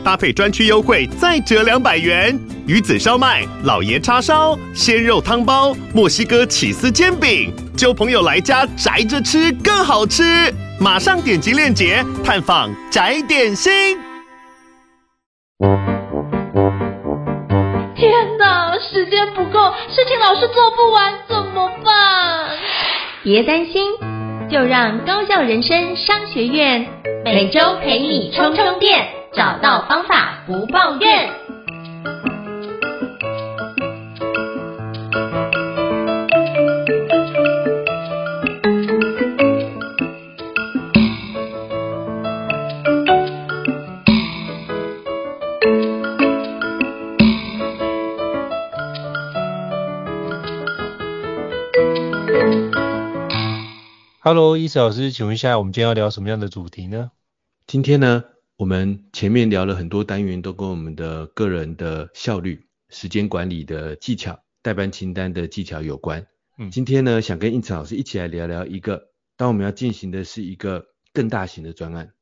[0.00, 2.38] 搭配专区优惠再折两百元。
[2.66, 10.22] 鱼子烧麦、老爷叉烧、鲜肉汤包、墨西哥起司煎饼，揪朋友来家宅着吃更好吃。
[10.80, 13.98] 马上点击链接探访宅点心。
[17.96, 22.56] 天哪，时间不够，事情老是做不完，怎么办？
[23.22, 23.82] 别担心，
[24.50, 26.86] 就让高校人生商学院
[27.24, 31.30] 每周陪你充充电，找到方法不抱怨。
[54.22, 57.10] Hello，伊森老师，请问一下，我们今天要聊什么样的主题呢？
[57.66, 58.24] 今天呢，
[58.60, 66.26] 我们前面聊了很多单元，都跟我们的个人的效率、时间管理的技巧、代办清单的技巧有关。
[66.58, 72.12] 嗯，今天呢，想跟应成老师一起来聊聊一个，当我们要进行的是一个更大型的专案、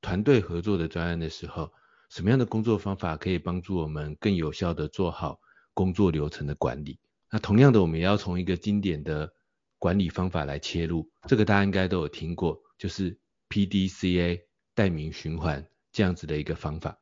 [0.00, 1.72] 团队合作的专案的时候，
[2.10, 5.40] 什么样的工作方法可以帮助我们更有效的做好
[5.74, 7.00] 工作流程的管理？
[7.28, 9.32] 那同样的，我们也要从一个经典的
[9.80, 14.42] 管理方法来切入，这个大家应该都有听过，就是 PDCA
[14.76, 17.00] 代名循环这样子的一个方法。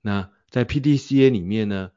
[0.00, 1.92] 那在 PDCA 里面呢，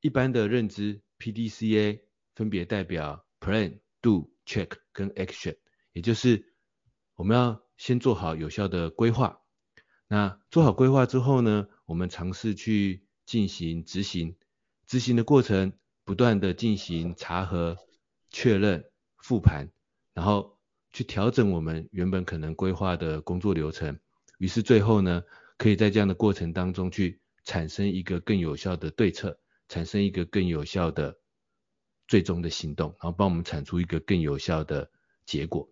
[0.00, 2.00] 一般的认知 PDCA
[2.34, 5.56] 分别代表 Plan、Do、Check 跟 Action，
[5.92, 6.54] 也就是
[7.14, 9.40] 我们要先做好有效的规划。
[10.08, 14.36] 那做好规划之后呢，我们尝试去进行执行，
[14.86, 15.72] 执行的过程
[16.04, 17.76] 不断的进行查核、
[18.30, 18.84] 确认。
[19.22, 19.68] 复盘，
[20.14, 20.58] 然后
[20.92, 24.00] 去调整我们原本可能规划的工作流程，
[24.38, 25.24] 于是最后呢，
[25.60, 29.38] 可以在这样的过程当中去产生一个更有效的对策，
[29.68, 31.18] 产生一个更有效的
[32.08, 34.90] 最终的行动，然后帮我们产出一个更有效的
[35.26, 35.70] 结果。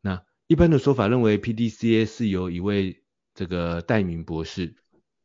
[0.00, 3.02] 那一般的说法认为，PDCA 是由一位
[3.34, 4.76] 这个戴明博士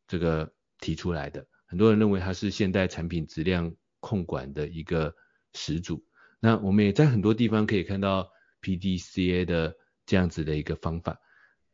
[0.07, 5.15] 这个提出来的，很多人认为他是现代产品质量控管的一个
[5.53, 6.03] 始祖。
[6.39, 8.31] 那我们也在很多地方可以看到
[8.63, 11.19] PDCA 的这样子的一个方法，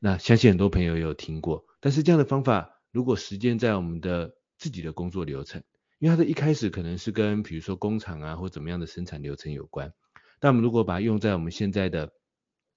[0.04, 1.64] 那相信很多朋友也有听过。
[1.80, 5.62] 但是这样的方法如果实践在我们的自己的工作流程，
[6.00, 9.94] 因为它的一开始可能是跟比如说工厂啊或怎么样的生产流程有关，
[10.40, 12.12] 但我们如果把它用在我们现在的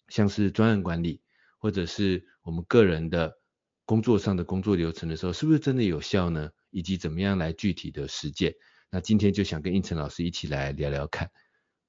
[0.09, 1.23] 像是专案管理
[1.59, 3.33] 或者是我们个人的
[3.87, 6.51] 工作上的工作流程的时候，是不是真的有效呢？
[6.71, 8.55] 以及怎么样来具体的实践？
[8.91, 11.31] 那今天就想跟应成老师一起来聊聊看。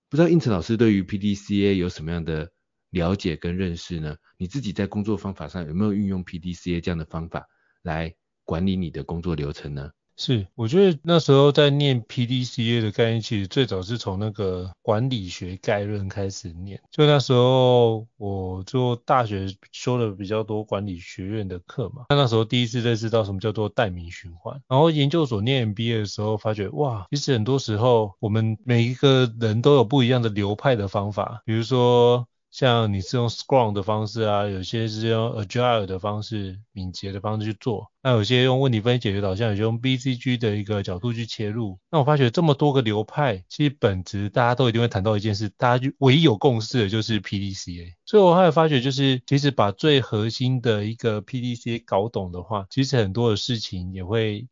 [0.09, 2.51] 不知道应成老师对于 PDCA 有什么样的
[2.95, 4.15] 了解跟认识呢？
[4.37, 7.45] 你自己在工作方法上有没有运用 PDCA 这样的方法
[7.83, 9.91] 来管理你的工作流程呢？
[10.17, 16.81] 是，我觉得那时候在念 PDCA 的概念，其实最早是从那个管理学概论开始念。
[16.89, 24.61] 就那时候我做大学修了比较多管理学院的课嘛，那那时候第一次认识到什么叫做代名循环。
[24.69, 32.25] 然后研究所念 MBA 的时候，发觉哇，其实很多时候我们每一个人都有不一样的流派的方法，比如说。
[32.55, 37.91] 像你是用 Scrum 的方式啊，有些是用 Agile 的方式、敏捷的方式去做。
[38.01, 41.77] 那有些用问题分析解决导向，有些用 BCG 的一个角度去切入。
[41.91, 47.91] 那我发觉这么多个流派，其实本质大家都一定会谈到一件事，大家就唯一有共识的就是 PDCA。
[48.05, 54.47] 所以我还有发觉，就是其实把最核心的一个 PDCA 搞懂的话，其实很多的事情也会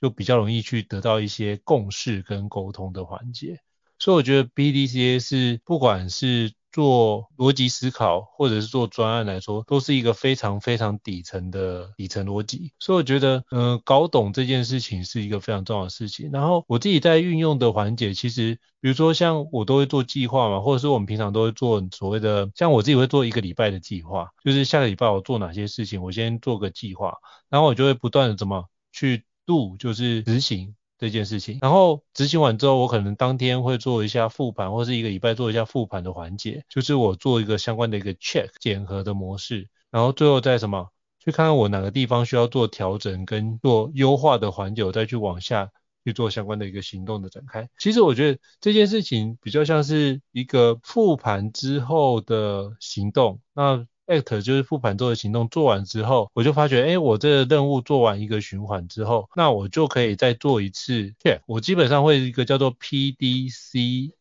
[0.00, 3.60] 就比较容易去得到一些共识跟沟通的环节。
[4.00, 12.72] 所以我觉得 PDCA 是不管是做逻辑思考，或者是做专案来说，都是一个非常非常底层的底层逻辑。
[12.80, 16.30] 所以我觉得，嗯、搞懂这件事情是一个非常重要的事情。
[16.32, 27.14] 然后我自己在运用的环节，其实比如说像我都会做计划嘛，或者是我们平常都会做所谓的，像我自己会做一个礼拜的计划，就是下个礼拜我做哪些事情，我先做个计划，
[27.48, 30.74] 然后我就会不断的怎么去 do，就是执行。
[31.04, 40.88] 这件事情，然后执行完之后，我可能当天会做一下复盘，或是一个礼拜做一下复盘的环节，就是我做一个相关的一个 check 检核的模式，然后最后再什么
[41.22, 45.68] 去看看我哪个地方需要做调整跟做优化的环节，我再去往下
[46.06, 47.68] 去做相关的一个行动的展开。
[47.76, 53.40] 其实我觉得这件事情比较像是一个复盘之后的行动。
[53.52, 61.14] 那 act 就是复盘做的行动做完之后，我就发觉，哎，我这个任务做完一个循环之后，那我就可以再做一次。
[61.46, 64.12] 我基本上会一个叫做 PDCA/DA，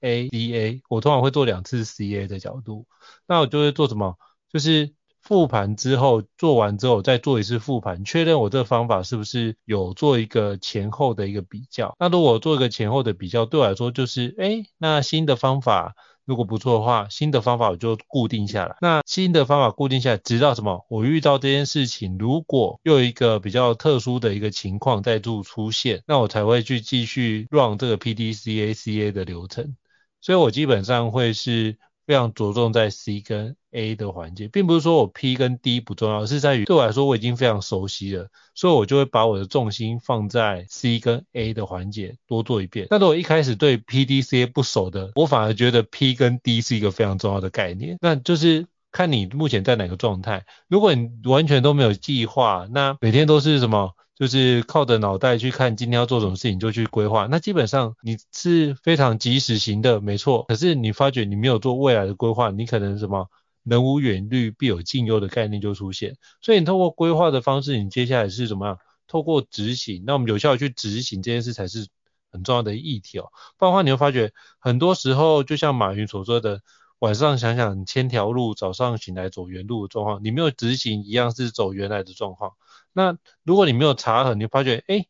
[0.89, 2.85] 我通常会做两次 CA 的角度。
[3.27, 4.17] 那我就会做什么？
[4.51, 4.93] 就是。
[5.23, 11.95] 复盘之后，做完之后再做一次复盘，确认我这个方法是不是有做一个前后的一个比较。
[11.97, 15.95] 那如果做一个前后的比较，对我来说就是，诶，那新的方法
[16.25, 18.75] 如果不错的话，新的方法我就固定下来。
[18.81, 20.85] 那新的方法固定下来，直到什么？
[20.89, 29.75] 我遇到这件事情，如果又一个比较特殊的一个情况再度出现，那我才会去继续 run 这个 PDCA/CA 的流程。
[30.21, 31.77] 所以我基本上会是。
[32.05, 42.87] 非常着重在 C 跟 A 的环节，并不是说我 P 跟 D 不重要，而是在于对我来说我已经非常熟悉了，所以我就会把我的重心放在 C 跟 A 的环节多做一遍。
[42.89, 47.97] 那如果一开始对 P、D、C、A 不熟的，我反而觉得 P 跟 D 是一个非常重要的概念。
[48.01, 50.45] 那就是看你目前在哪个状态。
[50.67, 53.93] 如果你完全都没有计划，那每天都是什么？
[54.15, 60.43] 就是靠着脑袋去看今天要做什么事情就去规划，那基本上你是非常及时行的，没错。
[60.47, 63.27] 可是你发觉你没有做未来的规划，你可能什么
[63.63, 66.15] 人无远虑必有近忧的概念就出现。
[66.41, 68.77] 所以你透过规划的方式，你接下来是怎么样？
[69.07, 71.87] 透过执行，那我们有效去执行这件事才是
[72.31, 73.31] 很重要的议题哦。
[73.57, 76.61] 不然的话，你会发觉很多时候就像马云所说的，
[76.99, 82.53] 晚上想想千条路，早上醒来走原路的状况，你没有执行一样是走原来的状况。
[82.93, 85.05] 那如果你没有查核，你发觉，哎，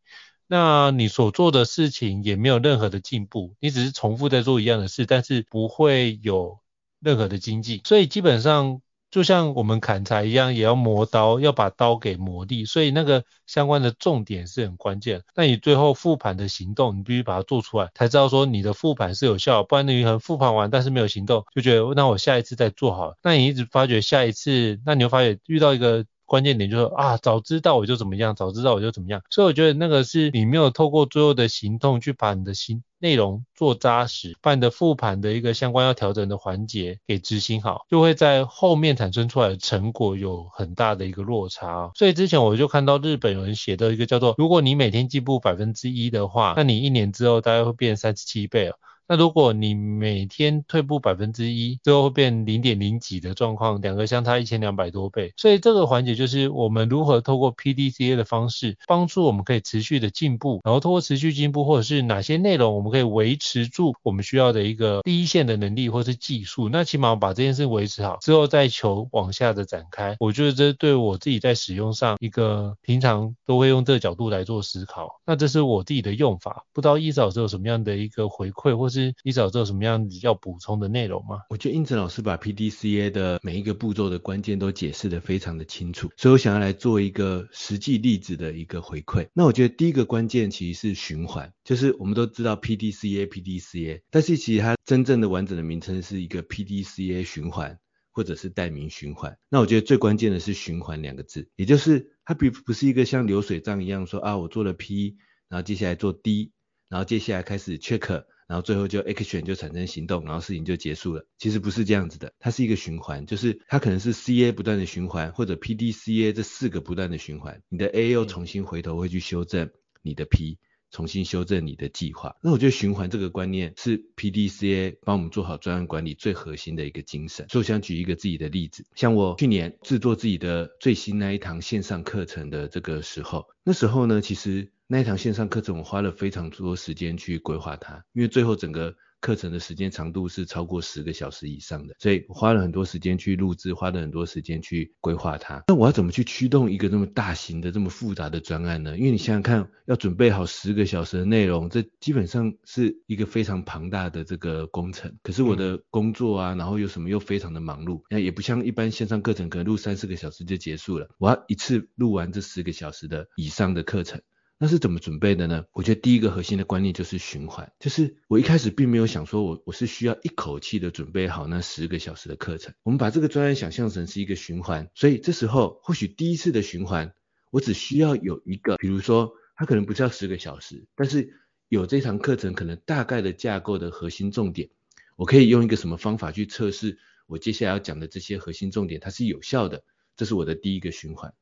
[0.48, 6.60] 那你所做的事情也没有任何的进步，你只是重复在做一样的事，但是不会有
[7.02, 7.82] 任何的精进。
[7.84, 8.82] 所以基本上
[9.12, 12.66] 就像我们砍柴一样，也要磨刀，要把刀给磨利。
[12.66, 15.24] 所以那个相关的重点是很关键。
[15.36, 19.64] 那你最后复盘的行动，你必须把它做出来，才知道说你的复盘是有效。
[19.64, 23.14] 不然你可能复盘完，但是没有行动，就觉得那我下一次再做好。
[23.24, 26.06] 那你一直发觉下一次，那你会发觉遇到一个。
[26.34, 29.22] 关键点就是啊，早知道我就怎么样，早知道我就怎么样。
[29.30, 41.92] 所以我觉得那个是你没有透过最后的行动去把你的心内容做扎实，把你的复盘的一个相关要调整的环节给执行好，就会在后面产生出来的成果有很大的一个落差。
[41.94, 48.72] 所以之前我就看到日本有人写的一个叫做，如果你每天进步百分之一的话，那你一年之后大概会变三十七倍。
[49.08, 55.34] 那如果你每天退步百分之一，最后会变零点零几的状况，两个相差一千两百多倍。
[55.38, 66.70] 所以这个环节就是我们如何透过 PDCA 的方式，帮助我们可以持续的进步，然后通过持续进步，或者是哪些内容我们可以维持住我们需要的一个第一线的能力或是技术。
[66.70, 70.16] 那起码把这件事维持好之后，再求往下的展开。
[70.20, 75.20] 我觉得这对我自己在使用上一个平常都会用这个角度来做思考。
[75.26, 81.40] 那这是我自己的用法，不知道易老师有什么样的一个回馈，或是你找这什么样子要补充的内容吗？
[81.50, 89.28] 我觉得英子老师把 PDCA 的每一个步骤的关键都解释得非常的清楚，所以我想要来做一个实际例子的一个回馈。
[89.34, 97.80] 那我觉得第一个关键其实是循环，就是我们都知道 PDCA PDCA，但是其实它真正的完整的名称是一个 PDCA 循环，
[98.12, 99.38] 或者是代名循环。
[99.50, 105.18] 那我觉得最关键的是循环两个字，也就是它并不是一个像流水账一样说啊，我做了 P，
[105.50, 106.52] 然后接下来做 D，
[106.90, 108.26] 然后接下来开始 check。
[108.48, 111.26] 然后最后就 action 就产生行动，然后事情就结束了。
[111.38, 117.62] 其实不是这样子的，它是一个循环，就是它可能是 CA 不断的循环，或者 PDCA 这四个不断的循环。
[117.70, 119.70] 你的 A 又重新回头会去修正
[120.02, 120.58] 你的 P，
[120.92, 122.36] 重新修正你的计划。
[122.42, 127.48] 那我觉得循环这个观念是 PDCA 帮我们做好专案管理最核心的一个精神。
[127.50, 134.73] 所以我想举一个自己的例子，像我去年制作自己的最新那一堂线上课程的这个时候，那时候呢，其实。
[134.88, 145.64] 那一堂线上课程，我花了非常多时间去规划它，因为最后整个课程的时间长度是超过十个小时以上的，所以我花了很多时间去录制，花了很多时间去规划它。
[145.70, 148.98] 那我要怎么去驱动一个这么大型的、这么复杂的专案呢？
[148.98, 155.18] 因为你想想看，要准备好十个小时的内容，这基本上是一个非常庞大的这个工程。
[155.24, 164.22] 可是我的工作啊，然后又什么又非常的忙碌，那也不像一般线上课程可能录三四个小时就结束了，我要一次录完这十个小时的以上的课程。
[164.64, 165.66] 那是怎么准备的呢？
[165.74, 172.74] 我觉得第一个核心的观念就是循环，就是我一开始并没有想说我我是需要一口气的准备好那十个小时的课程。
[172.84, 177.14] 我们把这个专案想象成是一个循环，所以这时候或许第一次的循环，
[177.52, 181.34] 我只需要有一个，比如说它可能不是要十个小时，但是
[181.68, 184.70] 有这堂课程可能大概的架构的核心重点，
[185.18, 189.84] 我可以用一个什么方法去测试我接下来要讲的这些核心重点它是有效的，
[190.16, 191.34] 这是我的第一个循环。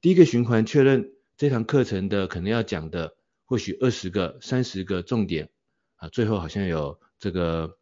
[0.00, 1.10] 第一个循环确认。
[1.36, 5.50] 这堂课程的可能要讲的或许二十个、三十个重点
[5.96, 7.78] 啊，最后好像有这个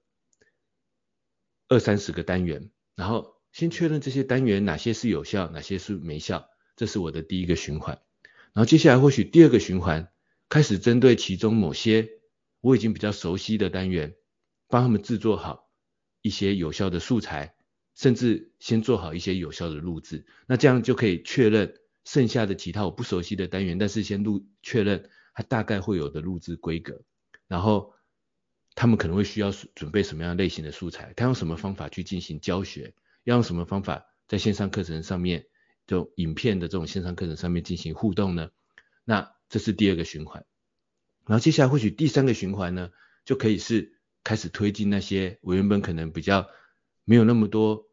[1.69, 8.03] 二三十个单元，然后先确认这些单元哪些是有效，哪些是没效，这是我的第一个循环。
[8.53, 10.13] 然后接下来或许第二个循环，
[10.49, 12.09] 开始针对其中某些
[12.61, 14.17] 我已经比较熟悉的单元，
[14.67, 15.71] 帮他们制作好
[16.23, 17.55] 一些有效的素材，
[17.95, 20.27] 甚至先做好一些有效的录制。
[20.47, 27.03] 那这样就可以确认剩下的其他我不熟悉的单元，但是先录确认它大概会有的录制规格，
[27.49, 27.95] 然后
[28.75, 32.95] 他们可能会需要准备什么样类型的素材，他用什么方法去进行教学，
[33.25, 35.47] 要用什么方法在线上课程上面。
[35.87, 38.51] 就影片的这种线上课程上面进行互动呢，
[39.05, 40.47] 那这是第二个循环，
[41.27, 42.91] 然后接下来或许第三个循环呢，
[43.27, 46.49] 就可以是开始推进那些我原本可能比较
[47.05, 47.87] 没有那么多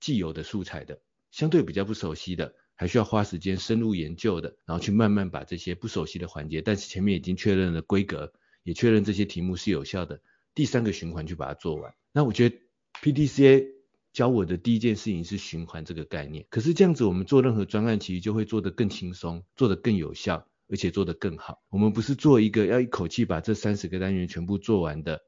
[0.00, 10.20] 既有的素材的，相对比较不熟悉的，还需要花时间深入研究的，然后去慢慢把这些不熟悉的环节，但是前面已经确认了规格，也确认这些题目是有效的，
[10.54, 11.94] 第三个循环去把它做完。
[12.12, 12.56] 那我觉得
[13.02, 13.74] PDCA。
[14.14, 21.64] 教我的第一件事情是循环这个概念，可是这样子我们做任何专案其实就会做得更轻松，做得更有效，而且做得更好。
[21.68, 25.20] 我们不是做一个要一口气把这三十个单元全部做完的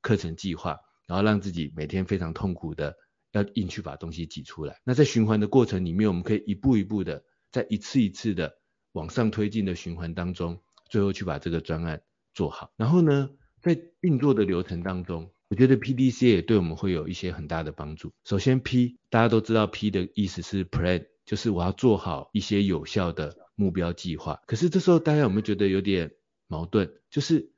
[0.00, 0.78] 课程计划，
[1.08, 2.94] 然后让自己每天非常痛苦的
[3.32, 4.80] 要硬去把东西挤出来。
[4.84, 8.54] 那在循环的过程里面，我们可以一步一步的，在一次一次的
[8.92, 12.02] 往上推进的循环当中，最后去把这个专案
[12.34, 12.72] 做好。
[12.76, 15.30] 然后呢，在运作的流程当中。
[15.50, 18.12] 我觉得 PDC 也对我们会有一些很大的帮助。
[18.22, 24.40] 首先，P 大家都知道，P 的意思是 Plan，就是我要做好一些有效的目标计划。
[24.46, 26.12] 可是这时候大家有没有觉得有点
[26.46, 26.92] 矛盾？
[27.10, 27.50] 就是，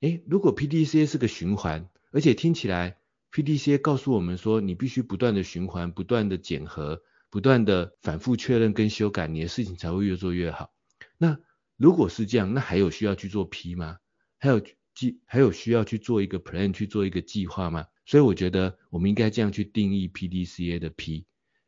[0.00, 2.98] 诶，如果 PDC 是个循环，而且听起来
[3.34, 10.72] PDCA 告诉我们说，你必须不断的循环，不断的检核，不断的反复确认跟修改，你的事情才会越做越好。
[11.18, 11.40] 那
[11.76, 13.98] 如果是这样，那还有需要去做 P 吗？
[14.38, 14.62] 还有？
[14.94, 17.88] 计还有需要去做一个 plan 去做一个计划吗？
[18.06, 21.26] 所以我觉得我们应该这样去定义 PDCA 的 P。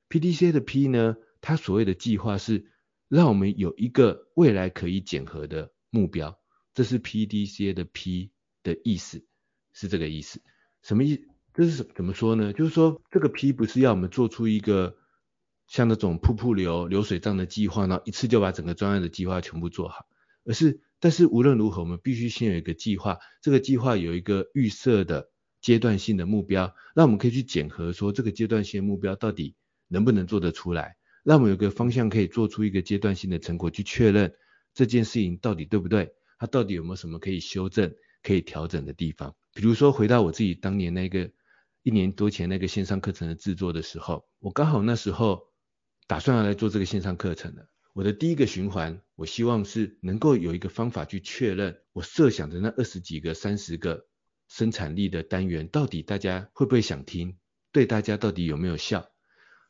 [0.08, 2.70] PDCA 的 P 呢，它所谓的计划是
[3.08, 6.38] 让我们有一个未来可以检核的目标，
[6.72, 8.30] 这是 PDCA 的 P
[8.62, 9.26] 的意思，
[9.72, 10.40] 是这个意思。
[10.82, 11.26] 什么意思？
[11.56, 12.52] 这是怎么说呢？
[12.52, 14.98] 就是说这个 P 不是要我们做出一个
[15.66, 20.04] 像那种瀑布流流水账的计划，然后一次就把整个专案的计划全部做好，
[20.44, 25.30] 而是但是无论如何，我们必须先有一个计划，这个计划有一个预设的
[25.62, 29.54] 阶段性的目标，那我们可以去检核说这个阶段性目标到底
[29.88, 34.34] 能不能做得出来，让我们有个方向可以做出一个阶段性的成果，去确认
[34.74, 39.34] 这件事情到底对不对，它到底有没有什么可以修正、可以调整的地方。
[39.54, 41.30] 比如说回到我自己当年那个
[41.86, 45.52] 一年多前那个线上课程的制作的时候，我刚好那时候
[46.08, 47.68] 打算要来做这个线上课程的。
[47.92, 54.08] 我的第一个循环，我希望是能够有一个方法去确认我设想的那二十几个、三十个
[54.48, 57.36] 生产力的单元，到底大家会不会想听，
[57.70, 59.08] 对大家到底有没有效。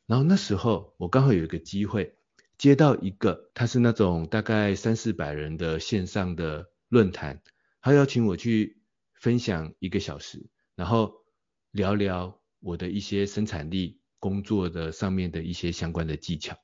[0.07, 2.17] 然后那时候我刚好有一个机会，
[2.57, 7.43] 接到一个，他是那种大概三四百人的线上的论坛，
[7.83, 8.81] 他邀请我去
[9.13, 10.47] 分享一个小时，
[10.77, 11.26] 然后
[11.71, 16.57] 聊聊我的一些生产力工作的上面的一些相关的技巧。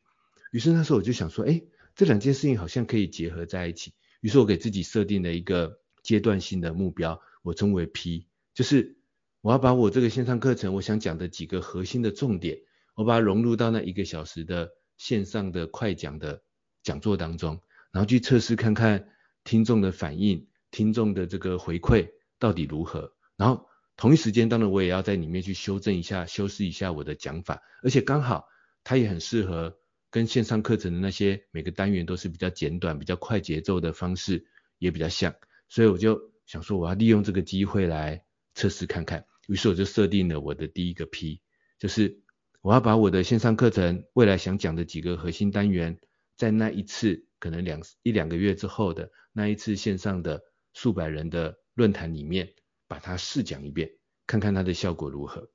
[0.51, 1.63] 于是那时候我就想说，哎，
[1.95, 3.95] 这两件事情好像可以结合在一起。
[4.21, 8.97] 于是我给自己设定了一个阶段性的目标，我称为 P，就是
[9.41, 12.59] 我要把我这个线上课程我想讲的几个核心的重点，
[12.95, 16.43] 我把它融入到那一个小时的线上的快讲的
[16.83, 17.61] 讲座当中，
[17.93, 19.09] 然后去测试看看
[19.43, 23.13] 听众的反应，听众的这个回馈到底如何。
[23.37, 28.47] 然后同一时间，当然我也要在里面去修正一下、修饰一下我的讲法，而且刚好
[28.85, 29.79] 它也很适合。
[30.15, 34.45] 跟线上课程的那些每个单元都是比较简短、比较快节奏的方式
[34.77, 35.35] 也比较像，
[35.71, 38.23] 所以我就想说我要利用这个机会来
[38.55, 39.25] 测试看看。
[39.49, 41.41] 于是我就设定了我的第一个 P，
[41.79, 42.21] 就是
[42.61, 45.99] 我要把我的线上课程未来想讲的几个核心单元，
[46.37, 50.43] 在那一次可能两一两个月之后的那一次线上的
[50.75, 52.53] 数百人的论坛里面，
[52.93, 53.91] 把它试讲一遍，
[54.27, 55.51] 看看它的效果如何。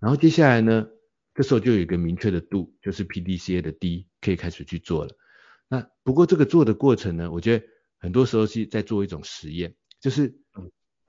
[0.00, 0.88] 然后接下来呢，
[1.34, 5.14] 这时候就有一个明确的度，就是 PDCA 的 D 可以开始去做了。
[5.68, 7.66] 那不过这个做的过程呢，我觉得
[7.98, 10.38] 很多时候是在做一种实验，就是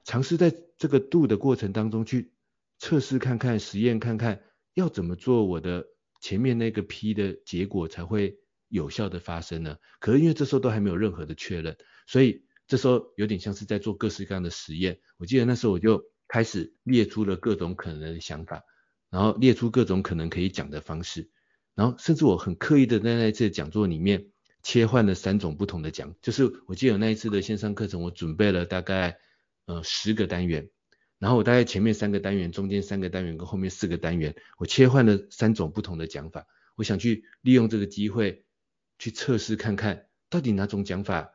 [0.04, 2.34] 尝试在这个度的过程当中去
[2.78, 4.42] 测试看看、实验看看
[4.74, 5.88] 要怎么做，我的
[6.20, 9.78] 前面那个 P 的结果才会有效的发生呢？
[10.02, 15.00] 可是因为这时候都还没有任何的确认，所以这时候有点像是在做各式各样的实验。
[15.18, 18.64] 我记得那时候我就开始列出了各种可能的想法。
[19.12, 21.30] 然后列出各种可能可以讲的方式，
[21.74, 24.28] 然后甚至我很刻意的在那一次讲座里面
[24.62, 29.18] 切换了三种不同的讲，就是我记得有那一次的线上课程，我准备了大概
[29.68, 30.70] 呃十个单元，
[31.18, 36.46] 然后我大概前面三个单元、中间三个单元跟后面四个单元，我切换了三种不同的讲法，
[36.76, 38.44] 我想去利用这个机会
[39.00, 41.32] 去测试看看，到底哪种讲法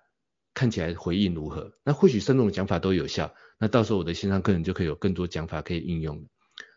[0.60, 1.72] 看起来回应如何。
[1.84, 6.24] 那或许三种讲法都有效，那到时候我的线上课程就可以有更多讲法可以应用了。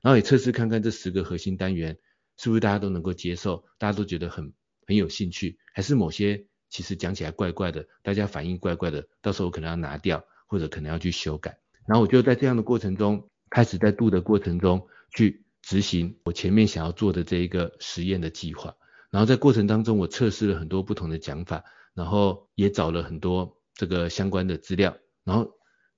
[0.01, 1.97] 然后也测试看看这十个核心单元
[2.37, 4.53] 是不是大家都能够接受，大家都觉得很。
[4.85, 11.57] 很有兴趣，还是某些其实讲起来怪怪的，大家反应怪怪的，到时候可能要拿掉，或者可能要去修改。
[11.87, 18.75] 然后我就在这样的过程中，开始在度的过程中去执行我前面想要做的这一个实验的计划。
[19.09, 21.63] 然后在过程当中，我测试了很多不同的讲法，
[21.93, 25.51] 然后也找了很多这个相关的资料，然后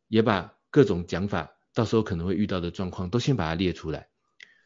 [0.07, 4.09] 也把各种讲法到时候可能会遇到的状况都先把它列出来。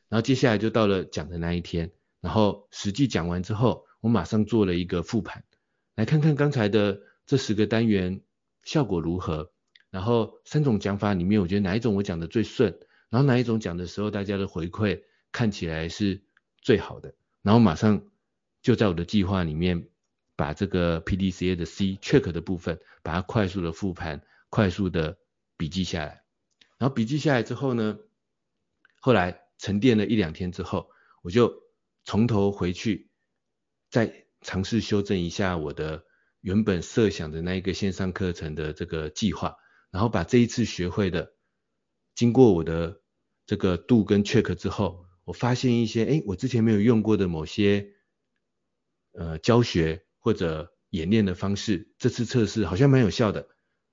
[0.07, 3.85] 然后接下来就到了讲的那一天，然后实际讲完之后。
[4.01, 5.43] 我马上做了一个复盘，
[5.95, 8.21] 来看看刚才的这十个单元
[8.63, 9.51] 效果如何。
[9.89, 15.01] 然后三种讲法里面，我觉得哪一种我讲的最顺，然后哪一种讲的时候大家的回馈
[15.33, 16.23] 看起来是
[16.61, 17.13] 最好的。
[17.41, 18.05] 然后马上
[18.61, 19.89] 就在我的计划里面，
[20.39, 25.17] 把这个 PDCA 的 C check 的部分，把它快速的复盘，快速的
[25.57, 26.23] 笔记下来。
[26.77, 27.99] 然后笔记下来之后呢，
[29.01, 30.91] 后来沉淀了一两天之后，
[31.23, 31.61] 我就
[32.05, 33.09] 从头回去。
[33.89, 36.05] 再尝试修正一下我的
[36.39, 39.57] 原本设想的那一个线上课程的这个计划，
[39.91, 41.33] 然后把这一次学会的，
[42.15, 43.01] 经过我的
[43.45, 47.91] 这个 do 跟 check 之后，我发现一些，哎，我之前没有用过的某些
[49.11, 53.47] 呃教学或者演练的方式，这次测试好像蛮有效的，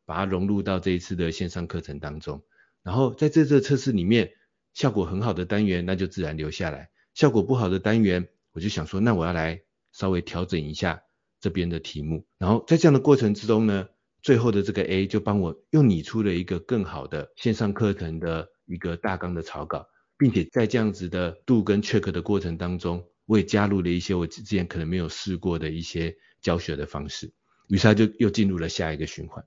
[0.05, 2.45] 把它融入到这一次的线上课程当中。
[2.83, 4.33] 然后在这次测试里面，
[4.75, 9.63] 效果很好的单元，那就自然留下来；效果不好的单元，我就想说，那我要来。
[9.93, 11.05] 稍微调整一下
[11.41, 13.89] 这边的题目，然后在这样的过程之中呢，
[14.21, 27.33] 最后的这个 A 就帮我又拟出了一个更好的线上课程的一个大纲的草稿，并且在这样子的 do 跟 check 的过程当中，我也加入了一些我之前可能没有试过的一些教学的方式，
[27.69, 29.45] 于是他就又进入了下一个循环。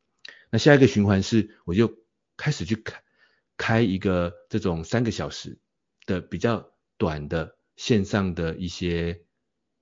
[0.52, 1.98] 那下一个循环是，我就
[2.38, 3.02] 开始去开
[3.58, 5.58] 开一个这种三个小时
[6.06, 9.22] 的比较短的线上的一些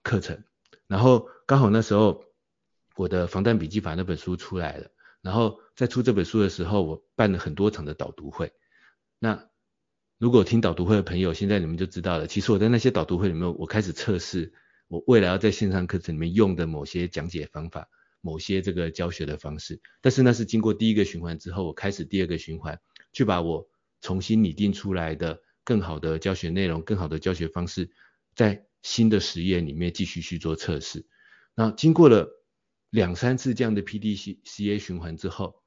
[0.03, 0.43] 课程。
[0.87, 2.23] 然后刚好那时候
[2.95, 4.91] 我的防弹笔记法那本书出来了，
[5.21, 8.53] 然后在出这本书的时候，我办了很多场的导读会。
[9.19, 9.49] 那
[10.19, 14.51] 如果听导读会的朋友，现在你们就知道了，其实我在那些导读会里面，我开始测试
[14.87, 17.87] 我未来要在线上课程里面用的某些讲解方法，
[18.21, 19.79] 某些这个教学的方式。
[20.01, 22.79] 但是那是经过第一个循环之后，我开始第二个循环，
[23.13, 23.69] 去把我
[24.01, 27.91] 重新拟定出来的更好的教学内容、更好的教学方式，
[28.33, 31.05] 在新的实验里面继续去做测试，
[31.53, 32.27] 那经过了
[32.89, 35.61] 两三次这样的 PDCA 循环之后，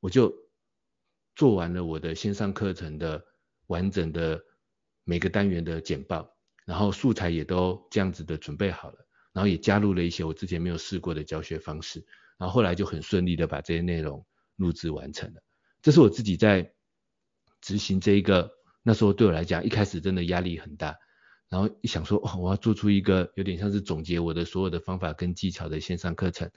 [0.00, 0.32] 我就
[1.36, 3.26] 做完了我的线上课程的
[3.70, 4.42] 完整的
[5.04, 8.98] 每个单元的简报，然后素材也都这样子的准备好了，
[9.32, 12.04] 然后也加入了一些我之前没有试过的教学方式，
[12.36, 15.40] 然后后来就很顺利的把这些内容录制完成了。
[15.82, 16.72] 这是我自己在
[17.60, 18.50] 执行这一个，
[18.82, 20.96] 那时候对我来讲一开始真的压力很大。
[21.48, 26.50] 然后一想说，哦，我要做出一个有点像是总结我的所有的方法跟技巧的线上课程，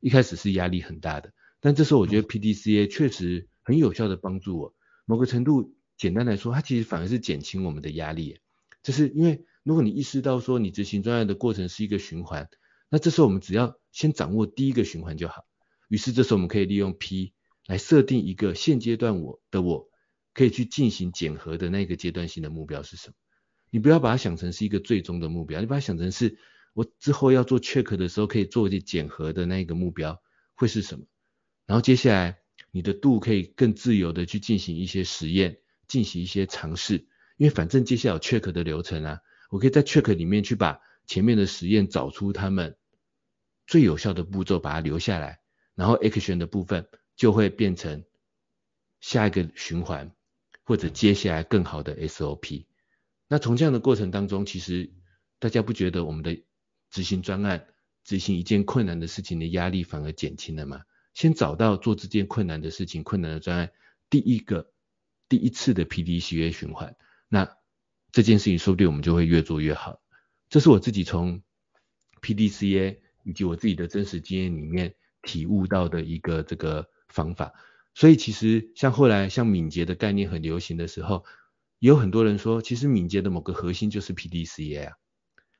[0.00, 1.32] 一开始是压力很大的。
[1.60, 8.38] 但这时候我觉得 PDCA 确实很有效的帮助我，某个程度，简单来说，它其实反而是减轻我们的压力。
[8.82, 12.48] 就是因为如果你意识到说你执行专案的过程是一个循环，
[12.88, 15.44] 那这时候我们只要先掌握第一个循环就好。
[15.88, 17.34] 于是这时候我们可以利用 P
[17.66, 19.90] 来设定一个现阶段我的我
[20.32, 23.14] 可以去进行检核的那个阶段性的目标是什么。
[23.68, 26.38] 你不要把它想成是一个最终的目标，你把它想成是
[26.72, 30.18] 我之后要做 check 的时候可以做一些检核的那个目标
[30.54, 31.04] 会是什么？
[31.66, 32.38] 然后接下来
[32.70, 35.58] 你的度可以更自由的去进行一些实验，
[35.90, 37.04] 进行一些尝试，
[37.36, 42.76] 因为反正接下来有 check 的流程啊，我可以在 check 里面去把前面的实验找出他们
[43.66, 45.40] 最有效的步骤，把它留下来，
[45.74, 48.04] 然后 action 的部分就会变成
[49.00, 50.14] 下一个循环
[50.62, 52.66] 或者接下来更好的 SOP。
[53.26, 54.92] 那从这样的过程当中，其实
[55.40, 56.40] 大家不觉得我们的
[56.90, 57.66] 执行专案、
[58.04, 60.82] 执行一件困难的事情的压力反而减轻了吗？
[61.14, 63.72] 先找到做这件困难的事情、困难的专案，
[64.08, 64.70] 第一个、
[65.30, 66.94] 第一次的 PDCA 循环，
[67.30, 67.56] 那
[68.12, 70.02] 这件事情说不定我们就会越做越好。
[70.50, 71.40] 这是我自己从
[72.20, 77.54] PDCA 以及我自己的真实经验里面体悟到的一个这个方法。
[77.94, 81.24] 所以其实像后来像敏捷的概念很流行的时候。
[81.82, 84.92] 也有很多人说，其实敏捷的某个核心就是 PDCA 啊，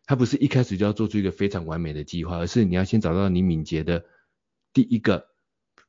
[0.04, 4.04] 它不是一开始就要做出一个非常完美的计划，而是你要先找到你敏捷的
[4.74, 5.28] 第一个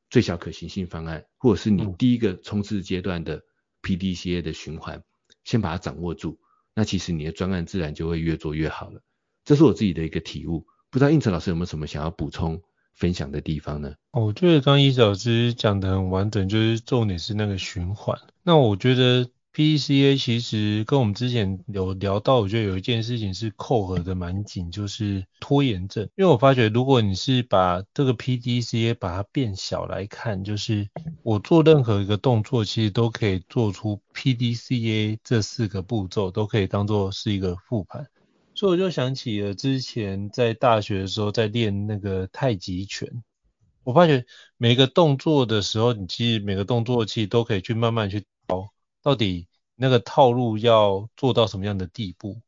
[0.08, 3.44] 最小可行性方案，或者是你第一个冲刺阶段的
[3.82, 5.02] PDCA 的循环，
[5.44, 6.38] 先把它掌握住。
[6.74, 9.02] 那其实你的专案自然就会越做越好了。
[9.44, 12.62] 这是我自己的一个体悟，不知道应成老师有没有什么想要补充
[12.94, 13.94] 分享的地方呢？
[14.12, 18.18] 我觉得刚刚伊子老师讲的很完整，就是重点是那个循环。
[18.42, 26.08] 那我觉得 PDCA 其实跟我们之前有聊到，我觉得有一件事情是扣合的蛮紧，就是拖延症。
[26.16, 30.88] 因为我发觉，如果你是把这个 PDCA 把它变小来看，就是
[31.22, 38.06] 我做任何一个动作，其实都可以做出 PDCA 这四个步骤，都可以当做是一个复盘。
[38.54, 43.22] 所以我就想起了之前在大学的时候在练那个太极拳，
[43.84, 44.24] 我发觉
[44.56, 48.70] 每个动作的时候，你其实每个动作其实都可以去慢慢去调，
[49.02, 52.40] 到底那个套路要做到什么样的地步，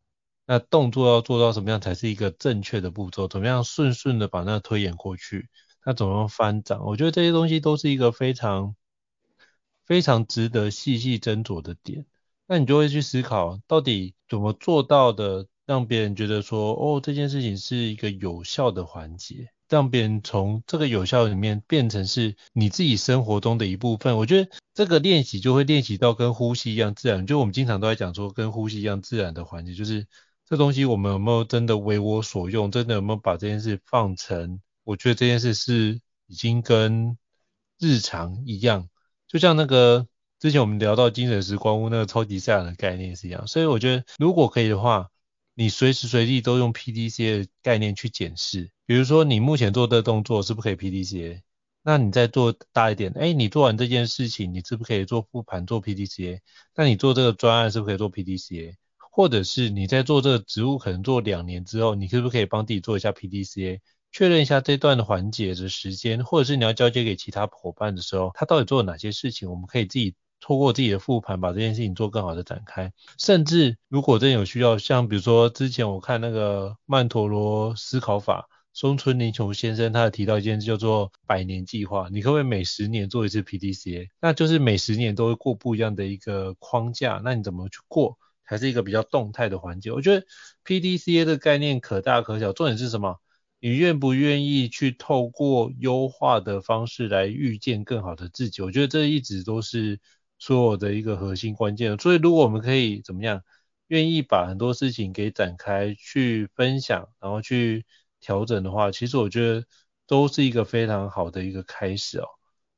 [0.47, 5.49] 那动作要做到什么样才是一个正确的步骤，怎么样顺顺的把那推演过去，
[5.85, 8.75] 那怎么样翻掌，我觉得这些东西都是一个非常
[9.85, 12.07] 非常值得细细斟酌的点，
[12.47, 15.47] 那你就会去思考到底怎么做到的。
[15.67, 24.17] 让别人觉得说，哦，这件事情是一个有效的环节，让别人从这个有效里面变成是你自己生活中的一部分。
[24.17, 27.27] 我觉得这个练习就会练习到跟呼吸一样自然。
[27.27, 30.07] 就我们经常都在讲说，跟呼吸一样自然的环节，就是
[30.49, 32.71] 这东西我们有没有真的为我所用？
[32.71, 34.61] 真的有没有把这件事放成？
[34.85, 37.19] 我觉得这件事是已经跟
[37.81, 38.89] 日常一样，
[39.27, 40.07] 就像那个
[40.39, 43.47] 之前我们聊到精神时光屋那个超级赛亚的概念是一样。
[43.47, 45.11] 所以我觉得如果可以的话，
[45.55, 51.41] 你随时随地都用 PDC 的概念去检视，比如说你目前做的动作是不是可以 PDCA？
[51.83, 56.41] 那你再做大一点，哎，你做完这件事情，你是不是可以做复盘做 PDCA？
[56.75, 58.75] 那你做这个专案是不是可以做 PDCA？
[59.11, 63.81] 或者是你在做这个职务可能做两年之后，你是不可以帮自己做一下 PDCA，
[64.13, 70.15] 确认一下这段的环节的时间，或者是你要交接给其他伙伴的时候，他到底做了哪些事情，我们可以自己。
[70.41, 72.93] 透过自己的复盘，把这件事情做更好的展开。
[73.19, 82.09] 甚至如果真有需要，像比如说之前我看那个曼陀罗思考法，松村林雄先生他有提到一件事叫做百年计划。
[82.13, 84.09] 你可不可以每十年做一次 PDCA？
[84.21, 87.21] 那就是每十年都会过不一样的一个框架。
[87.25, 89.93] 那你怎么去过，才是一个比较动态的环节？
[89.93, 90.27] 我觉得
[90.65, 93.21] PDCA 的概念可大可小，重点是什么？
[93.61, 98.61] 你愿不愿意去透过优化的方式来遇见更好的自己？
[98.61, 100.01] 我觉得这一直都是。
[100.37, 103.43] 所有的一个核心关键，所以如果我们可以怎么样，
[103.87, 107.87] 愿意把很多事情给展开去分享，然后去
[108.25, 109.67] 调整的话，其实我觉得
[110.07, 112.27] 都是一个非常好的一个开始哦。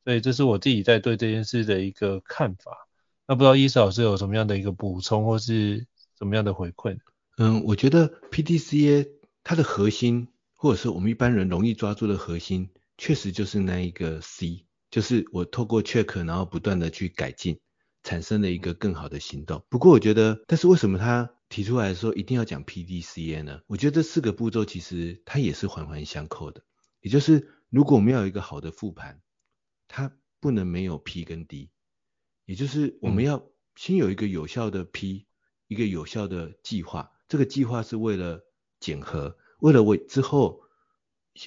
[0.04, 2.88] 所以这是我自己在对这件事的一个看法。
[3.28, 5.87] 那不知道伊斯老师有什么样的一个补充，或是
[6.18, 6.98] 什么样的回馈？
[7.38, 9.09] 嗯，我觉得 PDCA
[9.44, 14.66] 它的核心，或者是我们一般人容易抓住的核心，确实就是那一个 C。
[14.90, 17.59] 就是我透过 check，然后不断的去改进，
[18.02, 19.64] 产生了一个更好的行动。
[19.68, 23.61] 不过我觉得，但是为什么它提出来说一定要讲 PDCA 呢？
[23.66, 26.64] 我觉得这四个步骤其实它也是环环相扣的。
[27.00, 29.20] 也就是如果我们要有一个好的复盘，
[29.88, 31.70] 它不能没有 P 跟 D。
[32.44, 35.26] 也就是我们要先有一个有效的 P，
[35.68, 37.12] 一个有效的计划。
[37.28, 38.44] 这个计划是为了
[38.80, 40.62] 检核，为了我之后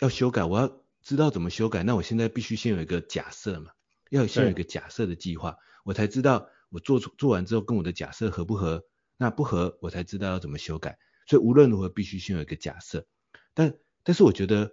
[0.01, 0.79] 要修改，我要。
[1.01, 3.71] 知道怎么修改，那我现在必须先有一个假设嘛，
[4.11, 8.83] 要先有一个假设的计划，我才知道我做出做完之后跟我的假设合不合，
[9.19, 10.97] 那不合我才知道要怎么修改。
[11.27, 13.05] 所以无论如何必须先有一个假设，
[13.53, 14.71] 但但是我觉得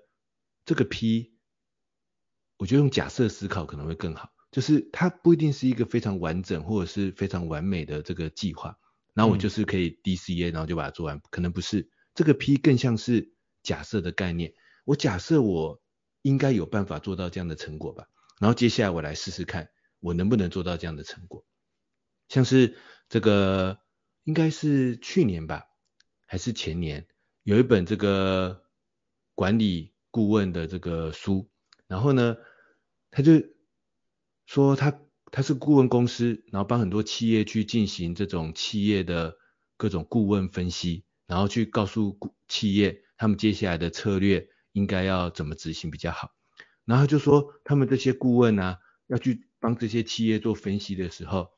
[0.65, 1.35] 这个 P，
[2.57, 8.79] 我觉得用假设思考可能会更好，就是它不一定是一个非常完整或者是非常完美的这个计划，
[9.15, 14.55] 然后我就是可以 DCA 然后就把它做完，可能不是，这个 P 更像是假设的概念，
[14.85, 15.83] 我假设我。
[16.23, 18.09] 应该有办法做到这样的成果吧。
[18.41, 19.69] 然后接下来我来试试看，
[20.01, 21.45] 我能不能做到这样的成果。
[22.29, 22.77] 像是
[23.09, 23.79] 这个，
[24.27, 25.69] 应该是去年吧，
[26.27, 27.07] 还是前年，
[27.45, 28.65] 有一本这个
[29.37, 31.49] 管理顾问的这个书。
[31.87, 32.37] 然后呢，
[33.13, 33.33] 他就
[34.45, 39.37] 说他他是顾问公司，然后帮很多企业去进行这种企业的
[39.77, 44.51] 各种顾问分析，然后去告诉企业他们接下来的策略。
[44.73, 46.35] 应该要怎么执行比较好？
[46.85, 51.56] 然后就说他们这些顾问啊，要去帮这些企业做分析的时候，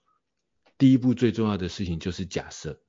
[0.78, 2.80] 第一步最重要的事情就是假设。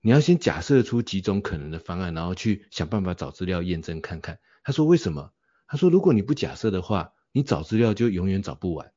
[0.00, 4.40] 你要先假设出几种可能的方案，然后去想办法找资料验证看看。
[4.64, 5.32] 他说为什么？
[5.68, 8.92] 他说如果你不假设的话，你找资料就永远找不完，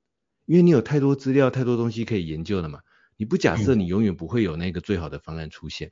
[0.45, 2.81] 因为你有太多资料、太多东西可以研究了嘛。
[3.17, 5.91] 你不假设，你永远不会有那个最好的方案出现。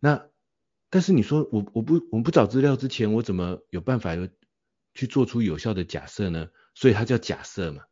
[0.00, 0.26] 那
[0.88, 4.28] 但是你说我我不我们不找资料之前，我怎么有办法有
[4.94, 6.48] 去做出有效的假设呢？
[6.74, 7.82] 所以它叫假设嘛，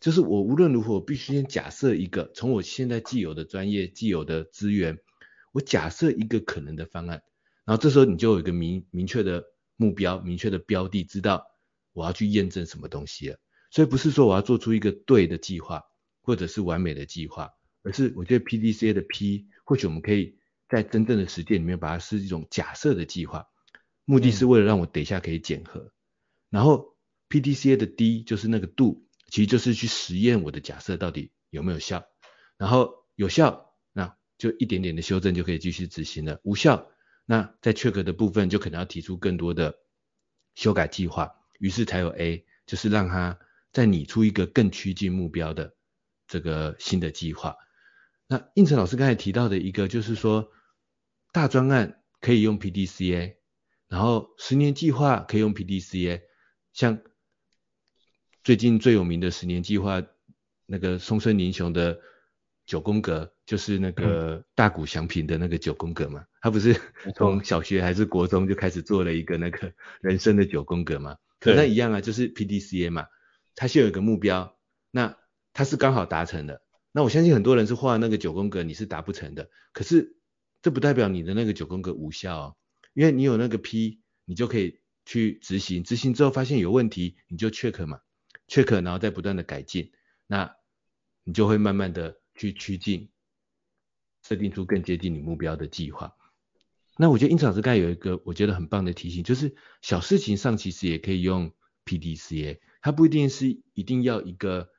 [0.00, 4.98] 就是我无论如何我必须先假设一个，从我现在既有的专业、既有的资源，
[5.52, 7.22] 我假设一个可能的方案，
[7.64, 9.44] 然后这时候你就有一个明明确的
[9.76, 11.46] 目标、明确的标的，知道
[11.92, 13.38] 我要去验证什么东西了。
[13.70, 15.82] 所以不是说我要做出一个对的计划，
[16.22, 17.50] 或者是完美的计划，
[17.82, 23.46] 而是我觉得 PDCA 的 P，或许我们可以在真正的实践里面把它是一种假设的计划，
[24.04, 25.80] 目的是为了让我等一下可以检核。
[25.80, 25.90] 嗯、
[26.50, 26.96] 然后
[27.28, 32.04] PDCA 的 D 就是那个 Do，其实就是去实验我的假设到底有没有效。
[32.56, 36.40] 然后有效，那就一点点的修正就可以继续执行了。
[36.42, 36.90] 无效，
[37.24, 39.78] 那在 Check 的部分就可能要提出更多的
[40.54, 41.36] 修改计划。
[41.58, 43.38] 于是才有 A，就是让它。
[43.70, 45.76] 再拟出一个更趋近目标的
[46.26, 47.54] 这个新的计划。
[48.26, 50.50] 那应成老师刚才提到的一个就是说，
[51.32, 53.36] 大专案可以用 PDCA，
[53.86, 56.22] 然后十年计划可以用 PDCA。
[56.72, 57.02] 像
[58.48, 60.02] 最近最有名的十年计划，
[60.64, 62.00] 那个松村宁雄的
[62.64, 66.24] 九宫格，就是那个大谷祥平的那个九宫格嘛。
[66.40, 66.74] 他不是
[67.14, 71.18] 从小学还是国中就开始做了一个那个 人生的九宫格嘛？
[71.40, 73.04] 可那一样啊，就是 PDCA 嘛。
[73.54, 74.56] 他先有一个目标，
[74.90, 75.18] 那
[75.52, 76.62] 他是刚好达成的。
[76.92, 79.50] 那我相信很多人是画那个九宫格，你是达不成的。
[79.74, 80.16] 可是
[80.62, 82.56] 这不代表你的那个九宫格无效哦，
[82.94, 85.84] 因为你有那个 P，你就可以去执行。
[85.84, 88.00] 执行之后发现有问题，你就 check 嘛
[88.48, 89.92] ，check 然后再不断的改进，
[90.26, 90.56] 那
[91.24, 93.10] 你就会慢慢的去趋近，
[94.22, 96.14] 设定出更接近你目标的计划。
[96.96, 101.52] 那我觉得应成老师刚才有一个我觉得很棒的提醒，就是小事情上其实也可以用
[101.84, 102.58] PDCA。
[102.80, 104.70] 它不一定是一定要一个，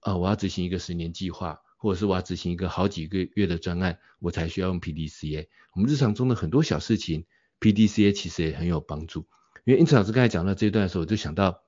[0.00, 5.48] 呃，我要执行一个十年计划，或者是我要执行一个好几个月的专案，我才需要用 PDCA。
[5.74, 7.26] 我们日常中的很多小事情
[7.60, 9.26] ，PDCA 其实也很有帮助。
[9.64, 11.62] 因为应成老师刚才讲到这一段的时候，我就想到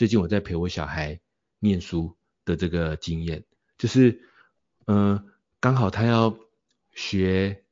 [0.00, 1.20] 最近我在陪我小孩
[1.58, 3.44] 念书的这个经验，
[3.76, 4.22] 就是，
[4.86, 5.24] 嗯、呃，
[5.60, 6.38] 刚好他要
[6.94, 7.64] 学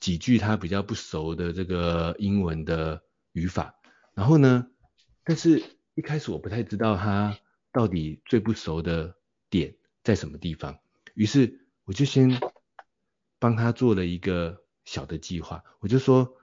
[0.00, 3.74] 几句他比较不熟的这个英文的语法，
[4.14, 4.66] 然后呢，
[5.24, 5.62] 但是。
[5.94, 7.38] 一开始我不太知道他
[7.70, 9.14] 到底最不熟的
[9.50, 10.78] 点在什么地方，
[11.12, 12.40] 于是我就先
[13.38, 15.62] 帮他做了一个小的计划。
[15.80, 16.34] 我就说，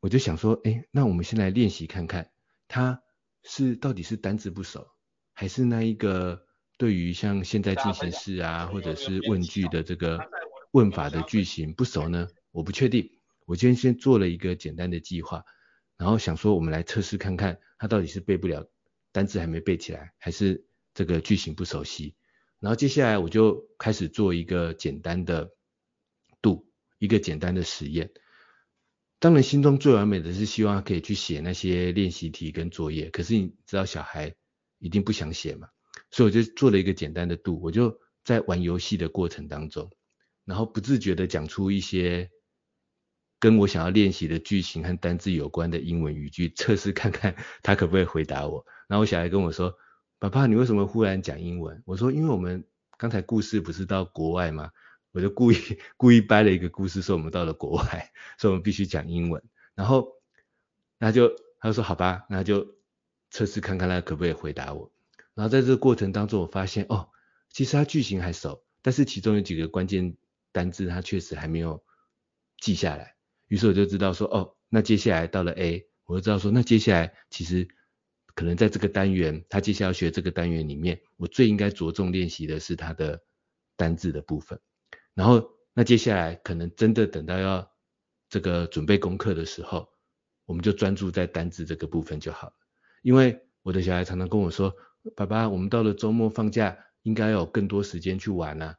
[0.00, 2.30] 我就想说，哎，那我们先来练习看看，
[2.68, 3.02] 他
[3.44, 4.86] 是到底是单字不熟，
[5.32, 6.46] 还是那一个
[6.78, 10.18] 对于像现在进行式啊，或者是问句的这个
[10.72, 12.28] 问法的句型不熟呢？
[12.50, 13.10] 我不确定。
[13.44, 15.44] 我今天先做了一个简单的计划。
[15.98, 18.68] 然后想说，我们来测试看看，他到底是背不了
[19.12, 22.16] 单字还没背起来，还是这个句型不熟悉。
[22.58, 25.52] 然后接下来我就开始做一个简单的
[26.40, 28.10] 度，一个简单的实验。
[29.22, 33.08] 当然，心中最完美的是希望他可以去写那些练习题跟作业。
[33.10, 34.34] 可是你知道，小孩
[34.80, 35.68] 一定不想写嘛，
[36.10, 39.88] 所以我就做了一个简单的度，我就在玩游戏的过程当中，
[40.44, 42.30] 然后不自觉的讲出一些。
[43.38, 48.64] 跟我想要练习的句型和单字有关的英文语句，测试看看他可不可以回答我。
[48.88, 49.74] 然后我小孩跟我说
[50.18, 52.64] ：“爸爸，你为什么忽然讲英文？”我说：“因为我们
[52.96, 54.70] 刚才故事不是到国外吗？
[55.12, 55.56] 我就故意
[55.96, 59.42] 故意掰了一个故事，说我们到了国外，所以我们必须讲英文。”
[59.74, 60.08] 然后
[60.98, 61.28] 那就
[61.60, 62.76] 他就说：“好吧，那就
[63.30, 64.90] 测试看看他可不可以回答我。”
[65.34, 67.08] 然后在这个过程当中，我发现哦，
[67.50, 70.16] 其实他句型还熟，但是其中有几个关键
[70.50, 71.82] 单字他确实还没有
[72.58, 73.16] 记下来。
[73.48, 77.68] 于是我就知道说，哦，那接下来到了 A，我就知道说，那接下来其实
[78.34, 83.22] 可能在这个单元，他接下来要学这个单元里面，我最应该着重练习的是他的
[83.76, 84.60] 单字的部分。
[85.14, 87.70] 然后，那接下来可能真的等到要
[88.28, 89.88] 这个准备功课的时候，
[90.46, 92.54] 我们就专注在单字这个部分就好了。
[93.02, 94.74] 因为我的小孩常常跟我说，
[95.14, 98.76] 爸爸，我们到了周末放假，应该有更多时间去玩啊，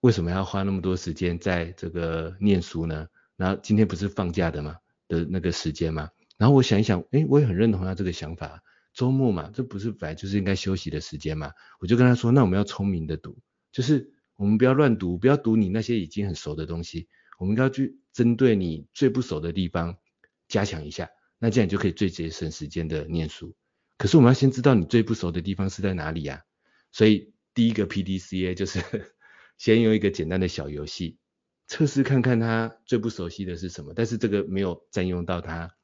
[0.00, 3.08] 为什么要花那么多时间在这个念书呢？
[3.36, 4.76] 然后今天不是放假的吗？
[5.08, 6.10] 的那个时间吗？
[6.36, 8.62] 然后我想一想，诶，我也很认同他这个想法。
[8.92, 11.52] 周末嘛，这不是本来就是应该休息的时间嘛？
[11.80, 13.38] 我就跟他说，那我们要聪明的读，
[13.72, 17.08] 就是我们不要乱读，不要读你那些已经很熟的东西，
[17.40, 19.98] 我们要去针对你最不熟的地方
[20.46, 23.56] 加强一下，那这样就可以最节省时间的念书。
[23.96, 26.44] 可是我们要先知道你最不熟的地方是在哪里呀？
[26.92, 28.80] 所以第一个 PDCA 就是
[29.58, 31.18] 先用一个简单的小游戏。
[31.66, 35.74] 测试看看他最不熟悉的是什么，但是这个没有占用到他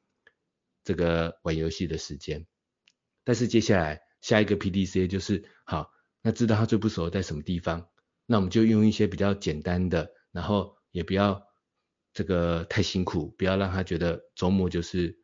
[0.85, 2.47] 这个玩游戏的时间。
[3.25, 5.91] 但是接下来下一个 PDCA 就是好，
[6.21, 7.89] 那知道他最不熟在什么地方，
[8.25, 11.43] 那我们就用一些比较简单的，然后也不要
[12.13, 15.19] 这个太辛苦，不要让他觉得周末就是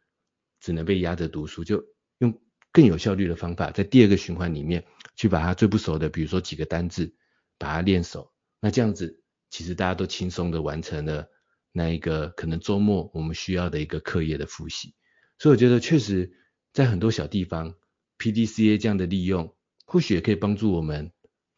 [0.60, 1.84] 只能被压着读书，就
[2.20, 4.86] 用更有效率的方法，在第二个循环里面
[5.16, 7.16] 去把他最不熟的，比如说几个单字，
[7.58, 8.32] 把它练熟。
[8.60, 11.30] 那这样子，其实大家都轻松的完成了
[11.72, 14.94] 那一个可能周末我们需要的一个课业的复习。
[15.40, 16.34] 所以我觉得确实
[16.72, 17.76] 在很多小地方
[18.20, 21.12] ，PDCA 这样的利用，或许也可以帮助我们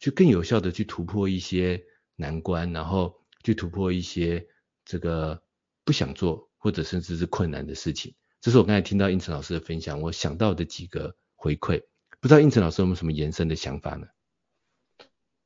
[0.04, 1.82] 去更有效的去突破一些
[2.18, 4.46] 难关，然后去突破一些。
[4.86, 5.42] 这个
[5.86, 11.82] 不想做或者甚至是困难的事情，这是我刚才听到应成老师的分享，我想到的几个回馈，
[12.20, 14.08] 不知道应成老师有没有什么延伸的想法呢？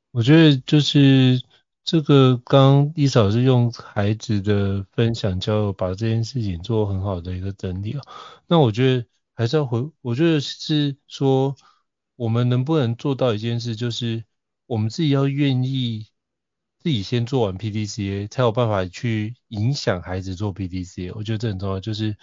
[0.09, 1.39] 我觉得就是
[1.83, 8.01] 这个刚一嫂是用孩子的分享教把这件事情做很好的一个整理啊。
[8.47, 11.55] 那我觉得还是要回，我觉得是说
[12.15, 14.23] 我们能不能做到一件事，就是
[14.67, 16.07] 我们自己要愿意。
[16.79, 21.11] 自己先做完 PDCA，才有办法去影响孩子做 PDCA。
[21.15, 22.15] 我觉得这很重要，就是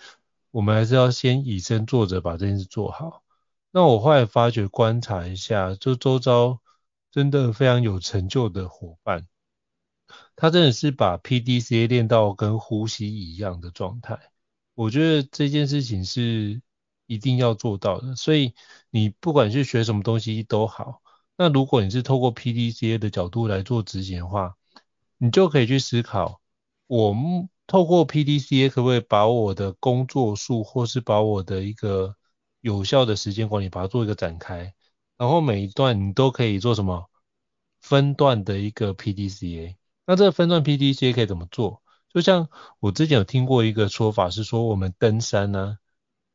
[0.52, 3.24] 我们还是要先以身作则，把这件事做好。
[3.72, 6.62] 那我后来发觉，观察一下，就周遭
[7.10, 9.26] 真的非常有成就的伙伴，
[10.34, 14.18] 他真的是把 PDCA 练到跟呼吸一样的状态。
[14.74, 16.62] 我觉得这件事情是
[17.06, 18.16] 一定要做到的。
[18.16, 18.54] 所以
[18.88, 21.02] 你不管去学什么东西都好。
[21.36, 24.56] 那如果你是透过 PDCA 的角度来做执行的话，
[25.18, 26.40] 你就可以去思考，
[26.86, 32.14] 我们透过 PDCA 可不可以把我的工作数，或是把我的一个
[32.60, 34.74] 有效的时间管理，把它做一个展开，
[35.16, 37.10] 然后每一段你都可以做什么
[37.80, 39.74] 分段的一个 PDCA。
[40.06, 41.82] 那这个分段 PDCA 可以怎么做？
[42.12, 45.78] 就像我之前有听过一个说法是说，我们登山呢、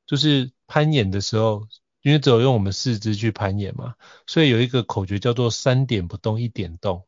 [0.06, 1.66] 就是攀岩的时候。
[2.10, 3.94] 因为只有用我们四肢去攀岩嘛，
[4.26, 7.06] 所以有一个口诀叫做三点不动，一点动。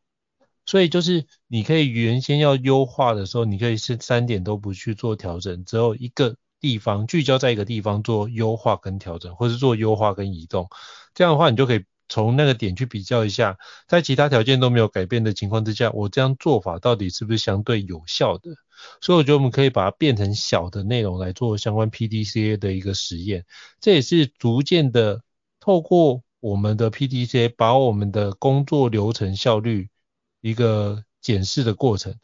[0.64, 10.70] 所以就是你可以原先要优化的时候，你可以是三点都不去做调整，只有一个地方聚焦在一个地方做优化跟调整，或是做优化跟移动。
[11.14, 11.84] 这样的话，你就可以。
[12.08, 13.56] 从那个点去比较一下，
[13.88, 18.50] 在其他条件都没有改变的情况之下，我这样做法到底是不是相对有效的？
[19.00, 23.44] 所以我觉得我们可以把它变成小的内容来做相关 PDCA 的一个实验，
[23.80, 25.22] 这也是逐渐的
[25.60, 29.88] 透过我们的 PDCA 把我们的工作流程效率
[30.40, 32.16] 一个检视的过程，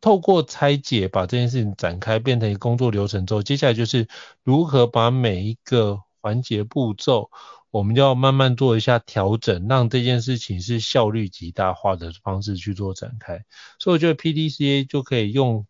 [0.00, 4.06] 透过拆解把这件事情展开变成一个工作流程之后，接下来就是
[4.42, 7.30] 如何把每一个环节步骤。
[7.70, 13.44] 我们要慢慢做一下调整，让这件事情是效率极大化的方式去做展开。
[13.80, 15.66] 所以我觉得 PDCA 就可以用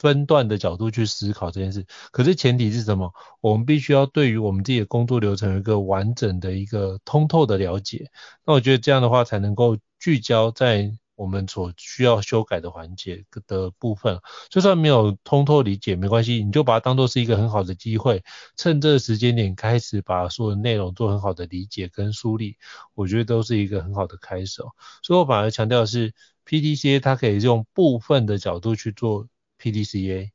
[0.00, 1.86] 分段的角度去思考这件事。
[2.10, 3.12] 可是前提是什么？
[3.40, 8.10] 我们必须要对于我们自己的工作流程有一个完整的一个通透的了解。
[8.44, 10.92] 那我觉得这样的话才能够聚焦在。
[11.20, 18.24] 我们所需要修改的环节的部分，就算没有通透理解没关系，你就把它当做是一个很好的机会，
[18.56, 22.56] 趁这个时间点开始把所有内容做很好的理解跟梳理，
[22.94, 24.70] 我觉得都是一个很好的开手。
[25.02, 26.14] 所以我反而强调的是
[26.46, 29.26] ，PDCA 它可以用部分的角度去做
[29.60, 30.30] PDCA，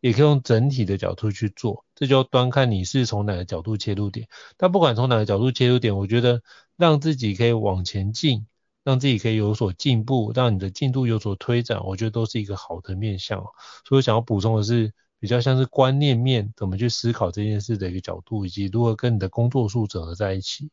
[0.00, 4.28] 也可以用整体的角度去做，这就端看你是从哪个角度切入点。
[4.56, 6.42] 但不管从哪个角度切入点，我觉得
[6.76, 8.46] 让自己可以往前进。
[8.82, 13.44] 让自己可以有所进步，让你的进度有所推展，我觉得都是一个好的面向。
[13.86, 20.70] 所以想要补充的是，比较像是观念面，怎么去思考这件事的一个角度，以及如何跟你的工作数整合在一起。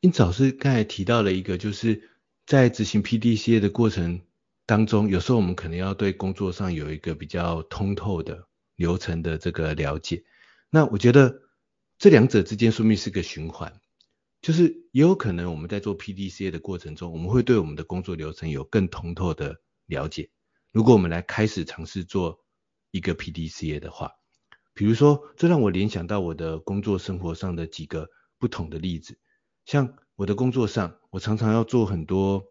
[0.00, 2.10] 胤丞老师刚才提到了一个，就是
[2.44, 4.20] 在执行 PDCA 的过程
[4.66, 10.24] 当中，有时候我们可能要对工作上有一个比较通透的流程的这个了解。
[10.68, 11.40] 那我觉得
[11.98, 13.80] 这两者之间说明是个循环。
[14.42, 20.30] 就是也有可能我们在做 PDCA 的过程中，我们会对我们的工作流程有更通透的了解。
[20.72, 22.44] 如果我们来开始尝试做
[22.92, 24.12] 一个 PDCA 的话，
[24.72, 29.18] 比如说，这让我联想到我的工作生活上的几个不同的例子。
[29.64, 32.44] 像我的工作上，我常常要做很多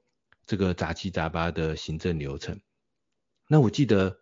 [0.46, 2.60] 这个杂七杂八的行政流程。
[3.48, 4.20] 那我记得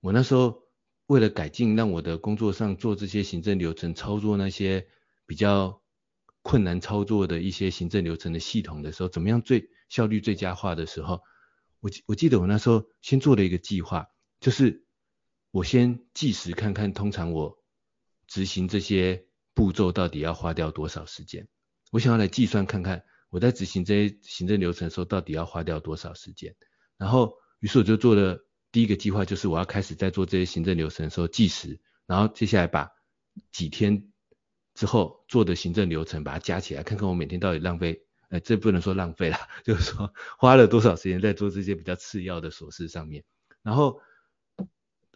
[0.00, 0.62] 我那时候
[1.06, 4.86] 为了改进，让我的工作上做这些行政流程操作那些
[5.26, 5.82] 比较。
[6.48, 11.20] 困难操作的一些行政流程的系统的时候，怎么样最效率最佳化的时候，
[11.80, 14.06] 我我记得我那时候先做了一个计划，
[14.38, 14.86] 就是
[15.50, 17.58] 我先计时看看，通常我
[18.28, 21.48] 执行这些步骤到底要花掉多少时间。
[21.90, 26.54] 我想要来计算看看，我在执行这些行政流程的时候到底要花掉多少时间。
[26.96, 32.90] 然后，于是我就做了第一个计划，就是我要开始在做这些行政流程的时候计时，然后接下来把
[33.52, 34.10] 几天。
[34.78, 43.24] 之后做的行政流程，把它加起来，看看我每天到底浪费，呃，这不能说浪费啦， 就是说花了多少时间在做这些比较次要的琐事上面。
[43.62, 44.02] 然后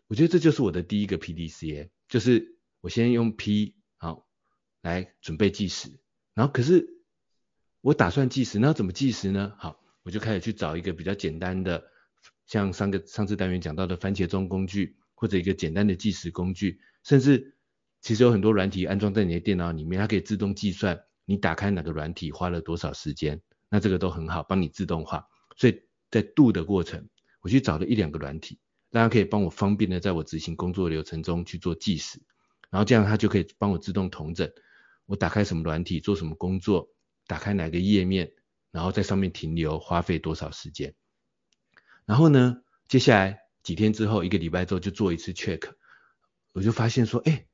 [0.06, 4.26] 我觉得这就是我的第一个 PDCA，就是我先用 P 好
[4.80, 6.00] 来准备计时，
[6.32, 6.99] 然后可是
[7.82, 9.52] 我打算计时，那要怎么计时呢？
[9.56, 11.82] 好，我就开始去找一个比较简单的，
[12.46, 17.56] 像上个上次单元讲到的番茄钟工具，或者一个简单的计时工具，甚至
[18.02, 25.26] 其实有很多软体安装在你的电脑里面，它可以自动计算你打开哪个软体花了多少时间，那这个都很好，帮你自动化。
[25.56, 27.08] 所以在 do 的过程，
[27.40, 28.58] 我去找了一两个软体。
[28.90, 32.20] 大家可以帮我方便的在我执行工作流程中去做计时，
[32.70, 34.50] 然后这样它就可以帮我自动统整，
[35.06, 36.90] 我打开什么软体做什么工作，
[37.30, 38.32] 打开哪个页面，
[38.72, 40.96] 然后在上面停留花费多少时间。
[42.04, 45.70] 然后呢，接下来几天之后，一个礼拜之后就做一次 check，
[46.52, 47.46] 我就发现说，哎，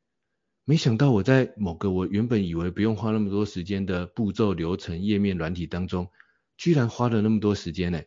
[0.65, 6.11] 没想到我在某个我原本以为不用花那么多时间的步骤流程页面软体当中，
[6.57, 8.01] 居然花了那么多时间呢。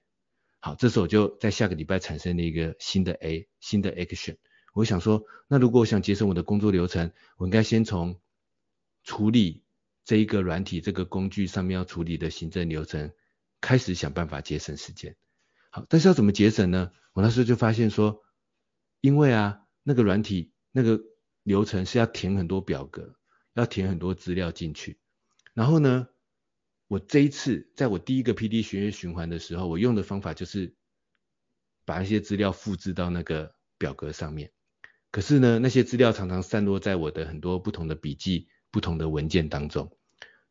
[0.60, 4.38] 好，这时候我就在下个礼拜产生了一个新的 A，新的 action。
[4.74, 8.20] 我想说，那如果我想节省我的工作流程，我应该先从
[9.04, 9.62] 处理
[10.10, 13.12] 这一个软体这个工具上面要处理的行政流程
[13.62, 15.16] 开始想办法节省时间。
[15.70, 16.92] 好，但是要怎么节省呢？
[17.14, 18.24] 我那时候就发现说，
[19.02, 21.00] 因为啊，那个软体那个
[21.44, 23.20] 流程是要填很多表格，
[23.54, 25.00] 要填很多资料进去，
[25.54, 26.08] 然后呢，
[26.88, 30.74] 我这一次在我第一个 PD 学院循环的时候，我用的方法就是
[31.86, 34.52] 把一些资料复制到那个表格上面。
[35.12, 39.96] 可是呢，那些资料常常散落在我的很多不同的笔记、不同的文件当中。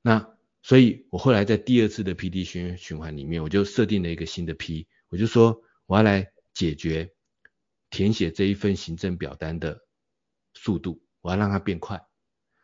[0.08, 7.12] 那所以，我后来在第二次的 PD 学院循环里面，我就设定了一个新的 P，我就说我要来解决
[7.90, 9.82] 填写这一份行政表单的
[10.54, 12.06] 速度，我要让它变快。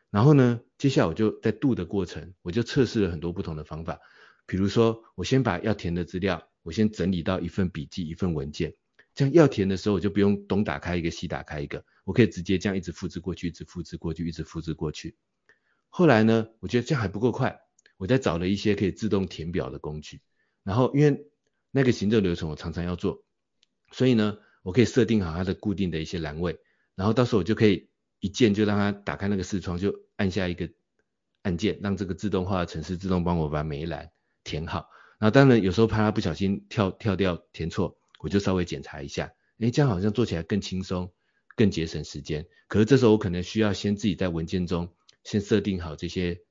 [0.09, 4.01] 然后呢，接下来我就在 do 的过程，我就测试了很多不同的方法。
[4.47, 8.74] 比如说，我先把要填的资料，我先整理到一份笔记、一份文件，
[9.14, 15.14] 这样要填的时候，我就不用东打开一个西打开一个，我可以直接这样一直复制过去，一直复制过去，一直复制过去。
[15.97, 17.61] 后来呢，我觉得这样还不够快，
[17.99, 20.22] 我再找了一些可以自动填表的工具。
[20.64, 21.26] 然后因为
[21.70, 23.22] 那个行政流程我常常要做，
[23.92, 26.59] 所以呢，我可以设定好它的固定的一些栏位，
[26.97, 27.88] 然后到时候我就可以。
[28.20, 30.70] 一键就让它打开那个视窗，就按下一个
[31.42, 34.11] 按键，让这个自动化的程式自动帮我把每一栏
[34.45, 34.88] 填好。
[35.18, 41.12] 然后当然有时候怕它不小心跳跳掉填错，我就稍微检查一下，诶，这样好像做起来更轻松，
[41.55, 42.47] 更节省时间。
[42.66, 44.95] 可是这时候我可能需要先自己在文件中
[45.25, 46.43] 先设定好这些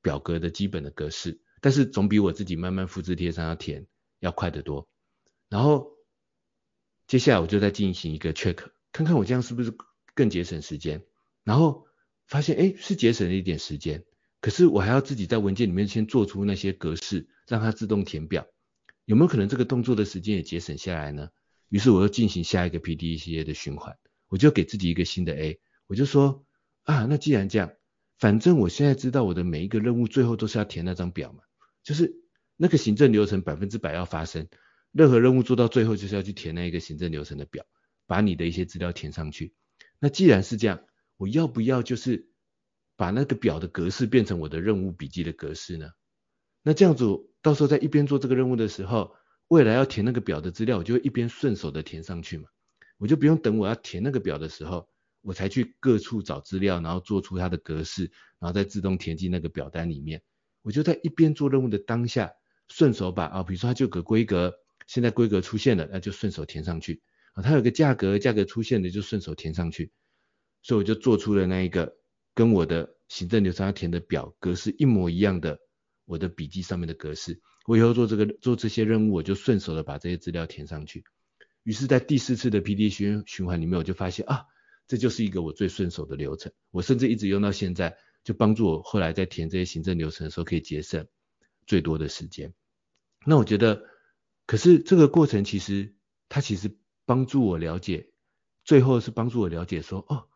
[0.00, 3.86] 表格的基本的格式，但是总比我自己慢慢复制贴上要填
[4.20, 4.88] 要快得多。
[5.48, 5.96] 然后
[7.08, 9.74] 接下来我就再进行一个 check，看看我这样是不是。
[10.12, 11.04] 更节省时间，
[11.44, 11.86] 然后
[12.26, 14.04] 发现诶是节省了一点时间，
[14.40, 18.46] 可是我还要自己在文件里面先做出那些格式，让它自动填表，
[19.04, 21.30] 有没有可能这个动作的时间也节省下来呢？
[21.68, 23.96] 于是我又进行下一个 PDCA 的循环，
[24.28, 26.44] 我就给自己一个新的 A，我就说
[26.90, 27.72] 啊，那既然这样，
[28.18, 31.44] 反正我现在知道我的每一个任务最后都是要填那张表嘛，
[31.84, 32.12] 就是
[32.56, 34.48] 那个行政流程百分之百要发生，
[34.90, 37.64] 任何任务做到最后就是要去填那一个行政流程的表，
[38.08, 39.54] 把你的一些资料填上去。
[40.00, 40.82] 那既然是这样，
[41.16, 42.28] 我要不要就是
[42.96, 45.92] 把那个表的格式变成我的任务笔记的格式呢？
[46.64, 47.04] 那这样子，
[47.40, 49.14] 到时候在一边做这个任务的时候，
[49.46, 52.48] 未来要填那个表的资料，我就会一边顺手的填上去嘛，
[52.98, 54.88] 我就不用等我要填那个表的时候，
[55.22, 60.22] 我才去各处找资料，然后做出它的格式，然后再自动填进那个表单里面。
[60.62, 62.32] 我就在一边做任务的当下，
[62.68, 64.54] 顺手把啊，比如说它就个规格，
[64.86, 67.02] 现在规格出现了，那就顺手填上去。
[67.32, 69.92] 啊，它有个价格，价格出现的就顺手填上去，
[70.62, 71.96] 所以我就做出了那一个
[72.34, 75.58] 跟我的行政流程要填的表格式一模一样的
[76.04, 77.40] 我的笔记上面的格式。
[77.66, 81.04] 我以后做这个做这些任务，我就顺手的把这些资料填上去。
[81.62, 84.46] 于是，在第四次的 PD 循循环里面，我就发现啊，
[84.90, 86.50] 这就是一个我最顺手的流程。
[86.72, 91.06] 我甚至一直用到现在，就帮助我后来在填这些行政流程的时候可以节省
[91.66, 92.52] 最多的时间。
[93.24, 93.84] 那我觉得，
[94.46, 95.94] 可是这个过程其实
[96.28, 96.76] 它其实。
[97.06, 98.12] 帮助我了解，
[98.62, 100.28] 最后是帮助我了解说，哦，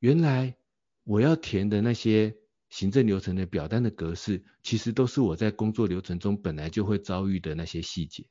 [0.00, 0.56] 原来
[1.04, 2.34] 我要填的那些
[2.68, 8.26] 行政流程的表单的格式，其实都是我在工作流程中本来就会遭遇的那些细节，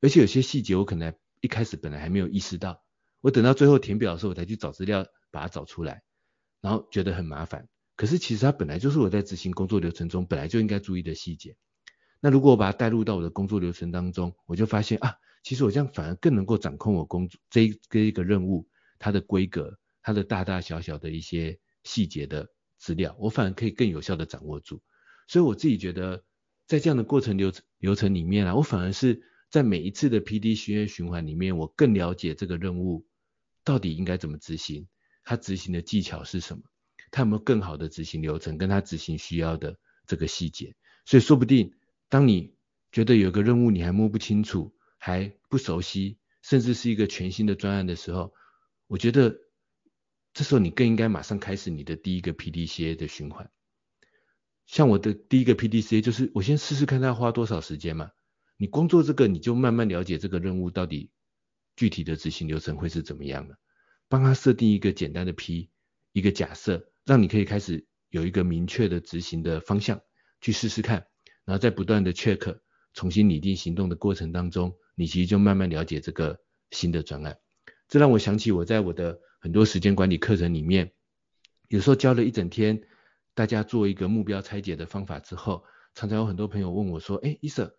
[0.00, 2.82] 而且有些细节我可能一开始本来还没有意识到，
[3.20, 6.02] 我等到最后填表的时候，我才去找资料把它找出来，
[6.60, 7.68] 然后觉得很麻烦。
[7.96, 11.56] 可是其实它本来就是我在执行工作流程中本来就应该注意的细节。
[12.20, 15.14] 那如果我把它带入到我的工作流程当中，我就发现啊。
[15.42, 18.68] 其实我这样反而更能够掌控我工作这一个一个任务，
[18.98, 22.46] 它的规格，它的大大小小的一些细节的
[22.78, 24.82] 资料，我反而可以更有效的掌握住。
[25.26, 26.22] 所以我自己觉得，
[26.66, 33.06] 在这样的过程流程流程里面啊，我反而是在每一次的 P D C A 循环里面，我更了解这个任务
[33.64, 34.88] 到底应该怎么执行，
[35.24, 36.64] 他执行的技巧是什么，
[37.10, 40.74] 他有没有更好的执行流程，跟他执行需要的这个细节。
[41.04, 41.74] 所以说不定，
[42.08, 42.54] 当你
[42.92, 48.32] 觉得有个任务你还摸不清楚，还不熟悉，甚至是一个全新的专案的时候，
[48.86, 49.38] 我觉得
[50.32, 53.50] 这时候你更应该马上开始你的第一个 PDCA 的循环。
[54.66, 58.12] 像我的第一个 PDCA 就是我先试试看他花多少时间嘛。
[58.56, 61.10] 你光做这个，你就慢慢了解这个任务到底
[61.80, 63.56] 具体的执行流程会是怎么样的。
[64.06, 65.70] 帮他设定一个简单的 P，
[66.12, 70.02] 一个假设，让你可以开始有一个明确的执行的方向，
[70.42, 71.06] 去试试看，
[71.46, 72.60] 然后在不断的 check。
[72.92, 76.38] 重新拟定行动的过程当中，你其实就慢慢了解这个
[76.70, 77.38] 新的专案。
[77.88, 80.92] 这让我想起我在我的很多时间管理课程里面，
[81.68, 82.82] 有时候教了一整天，
[83.32, 85.64] 大家做一个目标拆解的方法之后，
[85.94, 87.74] 常常有很多朋友问我说：“哎，伊瑟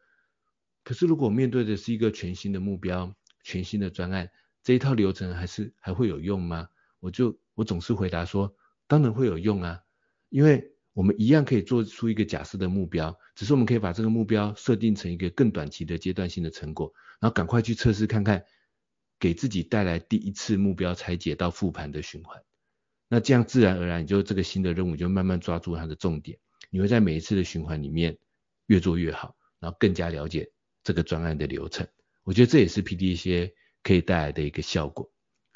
[0.84, 4.30] 可是如果面对的是一个全新的目标、全新的专案，
[4.64, 6.68] 这一套流程还是还会有用吗？”
[7.00, 8.56] 我就我总是回答说
[8.88, 9.80] ：“当然会有用啊，
[10.30, 18.44] 因为。”我们一样可以做出一个假设的目标，只是我们可以把这个目标设定成一个更短期的阶段性的成果，然后赶快去测试看看，
[19.18, 22.44] 给自己带来第一次目标拆解到复盘的循环。
[23.08, 26.38] 那这样自然而然，你就这个新的任务就慢慢抓住它的重点，
[26.70, 28.18] 你会在每一次的循环里面
[28.66, 30.52] 越做越好，然后更加了解
[30.84, 31.88] 这个专案的流程。
[32.24, 33.54] 我觉得这也是 PDCA
[33.84, 35.11] 可以带来的一个效果。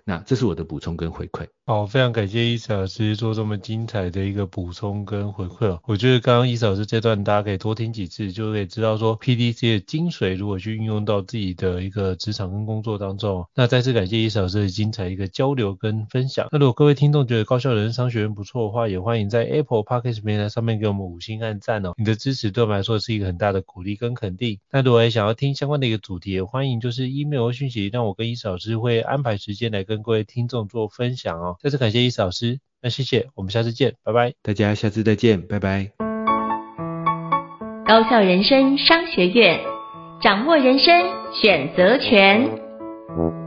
[0.06, 1.47] 那这是我的补充跟回馈。
[1.66, 5.82] 好，非常感谢伊草老师做这么精彩的一个补充跟回馈哦。
[5.88, 13.47] 我觉得刚刚伊草老师这段大家可以多听几次，就可以知道说 PDC 的精髓如果去运用到自己的一个职场跟工作当中。
[13.56, 16.47] 那再次感谢伊草老师的精彩一个交流跟分享。
[16.51, 21.93] 那如果各位听众觉得高效人商学院不错的话，也欢迎在 Apple Podcast 平台上面给我们五星按赞哦。
[21.97, 24.60] 你的支持对我们来说是一个很大的鼓励跟肯定。
[24.72, 31.58] 那如果也想要听相关的一个主题，也欢迎就是 email 讯息，让我跟伊草老师会安排时间来跟各位听众做分享哦。
[31.62, 32.60] 再次感谢伊思老师。
[32.82, 34.34] 那谢谢，我们下次见，拜拜。
[34.41, 35.91] 大家下次再见，拜拜。
[37.88, 39.60] 高校人生商学院，
[40.22, 40.93] 掌握人生
[41.34, 43.45] 选择权。